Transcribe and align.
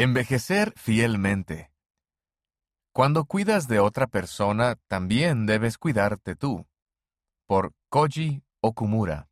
Envejecer 0.00 0.74
fielmente. 0.76 1.72
Cuando 2.92 3.24
cuidas 3.24 3.66
de 3.66 3.80
otra 3.80 4.06
persona, 4.06 4.76
también 4.86 5.44
debes 5.44 5.76
cuidarte 5.76 6.36
tú. 6.36 6.68
Por 7.46 7.72
Koji 7.88 8.44
Okumura. 8.60 9.28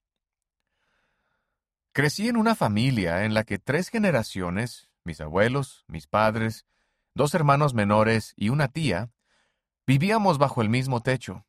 Crecí 1.92 2.26
en 2.26 2.36
una 2.36 2.56
familia 2.56 3.22
en 3.24 3.32
la 3.32 3.44
que 3.44 3.60
tres 3.60 3.90
generaciones, 3.90 4.88
mis 5.04 5.20
abuelos, 5.20 5.84
mis 5.86 6.08
padres, 6.08 6.66
dos 7.14 7.32
hermanos 7.34 7.72
menores 7.72 8.32
y 8.34 8.48
una 8.48 8.66
tía, 8.66 9.12
vivíamos 9.86 10.36
bajo 10.36 10.62
el 10.62 10.68
mismo 10.68 11.00
techo. 11.00 11.46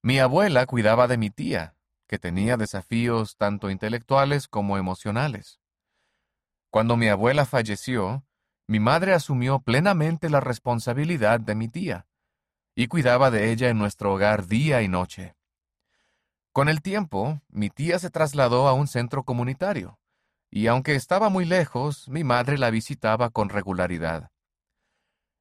Mi 0.00 0.18
abuela 0.18 0.64
cuidaba 0.64 1.08
de 1.08 1.18
mi 1.18 1.28
tía, 1.28 1.76
que 2.06 2.18
tenía 2.18 2.56
desafíos 2.56 3.36
tanto 3.36 3.68
intelectuales 3.68 4.48
como 4.48 4.78
emocionales. 4.78 5.60
Cuando 6.70 6.96
mi 6.96 7.08
abuela 7.08 7.46
falleció, 7.46 8.24
mi 8.66 8.80
madre 8.80 9.14
asumió 9.14 9.60
plenamente 9.60 10.28
la 10.28 10.40
responsabilidad 10.40 11.40
de 11.40 11.54
mi 11.54 11.68
tía 11.68 12.06
y 12.74 12.86
cuidaba 12.86 13.32
de 13.32 13.50
ella 13.50 13.70
en 13.70 13.78
nuestro 13.78 14.14
hogar 14.14 14.46
día 14.46 14.82
y 14.82 14.88
noche. 14.88 15.34
Con 16.52 16.68
el 16.68 16.80
tiempo, 16.80 17.40
mi 17.48 17.70
tía 17.70 17.98
se 17.98 18.08
trasladó 18.08 18.68
a 18.68 18.72
un 18.72 18.86
centro 18.86 19.24
comunitario, 19.24 19.98
y 20.50 20.68
aunque 20.68 20.94
estaba 20.94 21.28
muy 21.28 21.44
lejos, 21.44 22.08
mi 22.08 22.22
madre 22.22 22.56
la 22.56 22.70
visitaba 22.70 23.30
con 23.30 23.48
regularidad. 23.48 24.30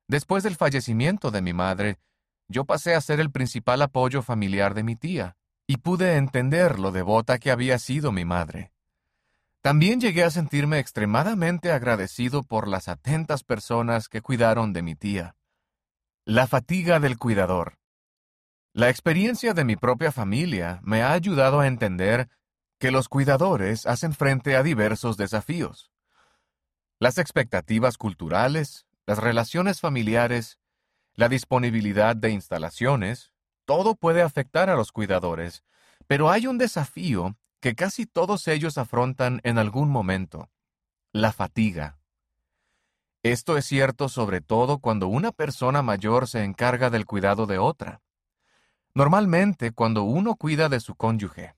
Después 0.07 0.43
del 0.43 0.55
fallecimiento 0.55 1.29
de 1.29 1.43
mi 1.43 1.53
madre, 1.53 1.99
yo 2.47 2.65
pasé 2.65 2.95
a 2.95 3.01
ser 3.01 3.19
el 3.19 3.29
principal 3.29 3.81
apoyo 3.83 4.21
familiar 4.23 4.73
de 4.73 4.83
mi 4.83 4.95
tía, 4.95 5.37
y 5.67 5.77
pude 5.77 6.15
entender 6.15 6.79
lo 6.79 6.91
devota 6.91 7.37
que 7.37 7.51
había 7.51 7.77
sido 7.77 8.11
mi 8.11 8.25
madre. 8.25 8.71
También 9.67 9.99
llegué 9.99 10.23
a 10.23 10.29
sentirme 10.29 10.79
extremadamente 10.79 11.73
agradecido 11.73 12.41
por 12.41 12.69
las 12.69 12.87
atentas 12.87 13.43
personas 13.43 14.07
que 14.07 14.21
cuidaron 14.21 14.71
de 14.71 14.81
mi 14.81 14.95
tía. 14.95 15.35
La 16.23 16.47
fatiga 16.47 17.01
del 17.01 17.17
cuidador. 17.17 17.77
La 18.71 18.89
experiencia 18.89 19.53
de 19.53 19.65
mi 19.65 19.75
propia 19.75 20.13
familia 20.13 20.79
me 20.83 21.01
ha 21.03 21.11
ayudado 21.11 21.59
a 21.59 21.67
entender 21.67 22.29
que 22.79 22.91
los 22.91 23.09
cuidadores 23.09 23.85
hacen 23.85 24.13
frente 24.13 24.55
a 24.55 24.63
diversos 24.63 25.17
desafíos. 25.17 25.91
Las 26.97 27.17
expectativas 27.17 27.97
culturales, 27.97 28.85
las 29.05 29.17
relaciones 29.17 29.81
familiares, 29.81 30.59
la 31.13 31.27
disponibilidad 31.27 32.15
de 32.15 32.29
instalaciones, 32.29 33.33
todo 33.65 33.95
puede 33.95 34.21
afectar 34.21 34.69
a 34.69 34.77
los 34.77 34.93
cuidadores, 34.93 35.65
pero 36.07 36.31
hay 36.31 36.47
un 36.47 36.57
desafío 36.57 37.35
que 37.59 37.75
casi 37.75 38.05
todos 38.05 38.47
ellos 38.47 38.77
afrontan 38.77 39.41
en 39.43 39.57
algún 39.57 39.89
momento, 39.89 40.49
la 41.11 41.31
fatiga. 41.31 41.97
Esto 43.23 43.57
es 43.57 43.65
cierto 43.65 44.09
sobre 44.09 44.41
todo 44.41 44.79
cuando 44.79 45.07
una 45.07 45.31
persona 45.31 45.81
mayor 45.81 46.27
se 46.27 46.43
encarga 46.43 46.89
del 46.89 47.05
cuidado 47.05 47.47
de 47.47 47.57
otra. 47.57 48.01
Normalmente 48.93 49.71
cuando 49.71 50.03
uno 50.03 50.35
cuida 50.35 50.69
de 50.69 50.79
su 50.79 50.95
cónyuge. 50.95 51.55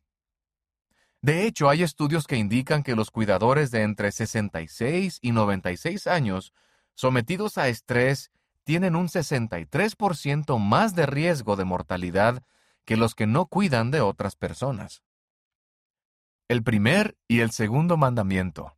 De 1.21 1.45
hecho, 1.45 1.69
hay 1.69 1.83
estudios 1.83 2.27
que 2.27 2.37
indican 2.37 2.81
que 2.81 2.95
los 2.95 3.11
cuidadores 3.11 3.71
de 3.71 3.83
entre 3.83 4.13
66 4.13 5.19
y 5.21 5.31
96 5.33 6.07
años, 6.07 6.53
sometidos 6.95 7.57
a 7.57 7.67
estrés, 7.67 8.31
tienen 8.63 8.95
un 8.95 9.09
63% 9.09 10.59
más 10.59 10.95
de 10.95 11.05
riesgo 11.05 11.57
de 11.57 11.65
mortalidad 11.65 12.41
que 12.85 12.95
los 12.95 13.15
que 13.15 13.27
no 13.27 13.47
cuidan 13.47 13.91
de 13.91 13.99
otras 13.99 14.37
personas 14.37 15.03
el 16.49 16.63
primer 16.63 17.15
y 17.27 17.41
el 17.41 17.51
segundo 17.51 17.95
mandamiento. 17.95 18.75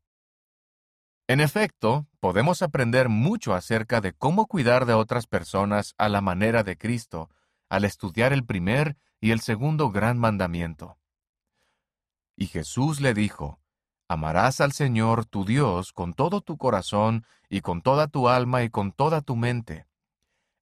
En 1.30 1.40
efecto, 1.40 2.06
podemos 2.20 2.62
aprender 2.62 3.08
mucho 3.08 3.54
acerca 3.54 4.02
de 4.02 4.12
cómo 4.12 4.48
cuidar 4.48 4.86
de 4.86 4.94
otras 4.94 5.26
personas 5.26 5.96
a 5.98 6.10
la 6.10 6.20
manera 6.20 6.64
de 6.64 6.78
Cristo 6.78 7.30
al 7.70 7.86
estudiar 7.86 8.34
el 8.34 8.46
primer 8.46 8.98
y 9.22 9.32
el 9.32 9.40
segundo 9.40 9.90
gran 9.90 10.20
mandamiento. 10.20 10.98
Y 12.36 12.48
Jesús 12.48 13.00
le 13.00 13.14
dijo, 13.14 13.62
Amarás 14.10 14.60
al 14.60 14.74
Señor 14.74 15.26
tu 15.26 15.46
Dios 15.46 15.94
con 15.94 16.14
todo 16.14 16.42
tu 16.42 16.58
corazón 16.58 17.26
y 17.48 17.62
con 17.62 17.82
toda 17.82 18.08
tu 18.08 18.28
alma 18.28 18.64
y 18.64 18.70
con 18.70 18.92
toda 18.92 19.22
tu 19.22 19.38
mente. 19.38 19.88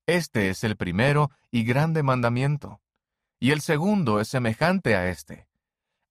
Este 0.06 0.52
es 0.52 0.64
el 0.64 0.78
primero 0.78 1.32
y 1.50 1.64
grande 1.64 2.04
mandamiento. 2.04 2.82
Y 3.40 3.50
el 3.50 3.62
segundo 3.62 4.20
es 4.20 4.28
semejante 4.28 4.96
a 4.96 5.10
este 5.10 5.49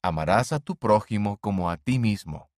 amarás 0.02 0.52
a 0.52 0.60
tu 0.60 0.76
prójimo 0.76 1.38
como 1.38 1.70
a 1.70 1.76
ti 1.76 1.98
mismo. 1.98 2.50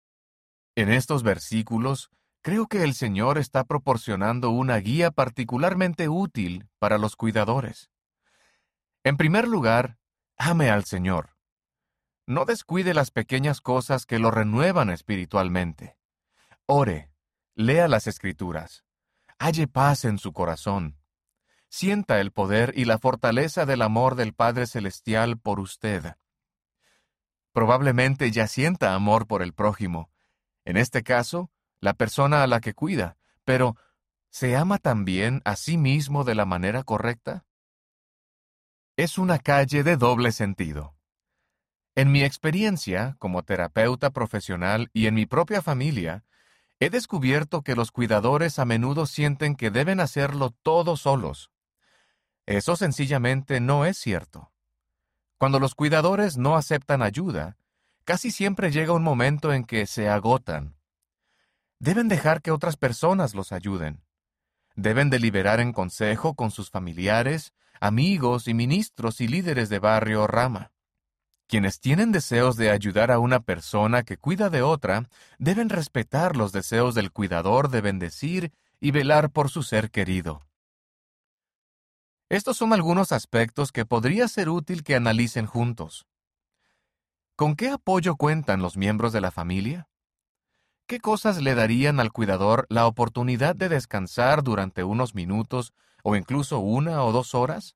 En 0.75 0.91
estos 0.91 1.23
versículos, 1.23 2.09
creo 2.41 2.67
que 2.67 2.83
el 2.83 2.93
Señor 2.93 3.37
está 3.37 3.63
proporcionando 3.63 4.49
una 4.49 4.77
guía 4.77 5.11
particularmente 5.11 6.09
útil 6.09 6.67
para 6.79 6.97
los 6.97 7.15
cuidadores. 7.15 7.91
En 9.03 9.17
primer 9.17 9.47
lugar, 9.47 9.97
ame 10.37 10.69
al 10.69 10.85
Señor. 10.85 11.35
No 12.25 12.45
descuide 12.45 12.93
las 12.93 13.11
pequeñas 13.11 13.59
cosas 13.59 14.05
que 14.05 14.19
lo 14.19 14.29
renuevan 14.29 14.89
espiritualmente. 14.89 15.97
Ore, 16.65 17.11
lea 17.55 17.87
las 17.87 18.05
escrituras, 18.05 18.85
halle 19.39 19.67
paz 19.67 20.05
en 20.05 20.19
su 20.19 20.31
corazón. 20.31 20.97
Sienta 21.69 22.19
el 22.19 22.31
poder 22.31 22.73
y 22.75 22.85
la 22.85 22.99
fortaleza 22.99 23.65
del 23.65 23.81
amor 23.81 24.15
del 24.15 24.33
Padre 24.33 24.67
Celestial 24.67 25.39
por 25.39 25.59
usted. 25.59 26.15
Probablemente 27.59 28.31
ya 28.31 28.47
sienta 28.47 28.95
amor 28.95 29.27
por 29.27 29.41
el 29.41 29.51
prójimo, 29.51 30.09
en 30.63 30.77
este 30.77 31.03
caso, 31.03 31.51
la 31.81 31.93
persona 31.93 32.41
a 32.41 32.47
la 32.47 32.61
que 32.61 32.73
cuida, 32.73 33.17
pero 33.43 33.75
¿se 34.29 34.55
ama 34.55 34.77
también 34.77 35.41
a 35.43 35.57
sí 35.57 35.77
mismo 35.77 36.23
de 36.23 36.35
la 36.35 36.45
manera 36.45 36.83
correcta? 36.83 37.43
Es 38.95 39.17
una 39.17 39.39
calle 39.39 39.83
de 39.83 39.97
doble 39.97 40.31
sentido. 40.31 40.95
En 41.95 42.13
mi 42.13 42.23
experiencia 42.23 43.17
como 43.19 43.43
terapeuta 43.43 44.11
profesional 44.11 44.89
y 44.93 45.07
en 45.07 45.15
mi 45.15 45.25
propia 45.25 45.61
familia, 45.61 46.23
he 46.79 46.89
descubierto 46.89 47.61
que 47.61 47.75
los 47.75 47.91
cuidadores 47.91 48.57
a 48.57 48.63
menudo 48.63 49.05
sienten 49.05 49.57
que 49.57 49.69
deben 49.69 49.99
hacerlo 49.99 50.55
todos 50.63 51.01
solos. 51.01 51.51
Eso 52.45 52.77
sencillamente 52.77 53.59
no 53.59 53.83
es 53.83 53.97
cierto. 53.97 54.49
Cuando 55.39 55.61
los 55.61 55.73
cuidadores 55.73 56.35
no 56.35 56.57
aceptan 56.57 57.01
ayuda, 57.01 57.55
casi 58.03 58.29
siempre 58.29 58.71
llega 58.71 58.91
un 58.91 59.03
momento 59.03 59.53
en 59.53 59.63
que 59.63 59.87
se 59.87 60.09
agotan. 60.09 60.75
Deben 61.79 62.09
dejar 62.09 62.41
que 62.41 62.51
otras 62.51 62.75
personas 62.75 63.33
los 63.33 63.53
ayuden. 63.53 64.03
Deben 64.75 65.09
deliberar 65.09 65.61
en 65.61 65.71
consejo 65.71 66.33
con 66.33 66.51
sus 66.51 66.69
familiares, 66.69 67.53
amigos 67.79 68.49
y 68.49 68.53
ministros 68.53 69.21
y 69.21 69.29
líderes 69.29 69.69
de 69.69 69.79
barrio 69.79 70.23
o 70.23 70.27
rama. 70.27 70.73
Quienes 71.47 71.79
tienen 71.79 72.11
deseos 72.11 72.57
de 72.57 72.69
ayudar 72.69 73.09
a 73.09 73.19
una 73.19 73.39
persona 73.39 74.03
que 74.03 74.17
cuida 74.17 74.49
de 74.49 74.61
otra, 74.61 75.07
deben 75.37 75.69
respetar 75.69 76.35
los 76.35 76.51
deseos 76.51 76.95
del 76.95 77.13
cuidador 77.13 77.69
de 77.69 77.79
bendecir 77.79 78.51
y 78.81 78.91
velar 78.91 79.29
por 79.29 79.49
su 79.49 79.63
ser 79.63 79.89
querido. 79.89 80.48
Estos 82.29 82.57
son 82.57 82.73
algunos 82.73 83.11
aspectos 83.11 83.71
que 83.71 83.87
podría 83.87 84.27
ser 84.27 84.49
útil 84.49 84.83
que 84.83 84.95
analicen 84.95 85.47
juntos. 85.47 86.05
¿Con 87.35 87.55
qué 87.55 87.69
apoyo 87.69 88.17
cuentan 88.17 88.61
los 88.61 88.77
miembros 88.77 89.13
de 89.13 89.21
la 89.21 89.31
familia? 89.31 89.89
¿Qué 90.85 90.99
cosas 90.99 91.41
le 91.41 91.55
darían 91.55 91.99
al 91.99 92.11
cuidador 92.11 92.67
la 92.69 92.85
oportunidad 92.85 93.55
de 93.55 93.67
descansar 93.67 94.43
durante 94.43 94.83
unos 94.83 95.15
minutos 95.15 95.73
o 96.03 96.15
incluso 96.15 96.59
una 96.59 97.03
o 97.03 97.11
dos 97.11 97.33
horas? 97.33 97.75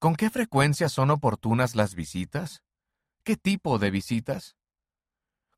¿Con 0.00 0.16
qué 0.16 0.28
frecuencia 0.28 0.88
son 0.88 1.12
oportunas 1.12 1.76
las 1.76 1.94
visitas? 1.94 2.64
¿Qué 3.22 3.36
tipo 3.36 3.78
de 3.78 3.92
visitas? 3.92 4.57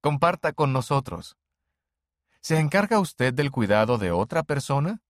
Comparta 0.00 0.54
con 0.54 0.72
nosotros. 0.72 1.36
¿Se 2.40 2.58
encarga 2.58 3.00
usted 3.00 3.34
del 3.34 3.50
cuidado 3.50 3.98
de 3.98 4.12
otra 4.12 4.44
persona? 4.44 5.02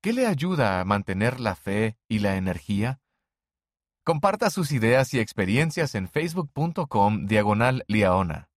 ¿Qué 0.00 0.14
le 0.14 0.26
ayuda 0.26 0.80
a 0.80 0.86
mantener 0.86 1.38
la 1.38 1.54
fe 1.54 1.98
y 2.08 2.20
la 2.20 2.36
energía? 2.36 2.98
Comparta 4.02 4.48
sus 4.48 4.72
ideas 4.72 5.12
y 5.12 5.18
experiencias 5.18 5.94
en 5.94 6.08
facebook.com 6.08 7.26
diagonal 7.26 7.84
liaona. 7.88 8.48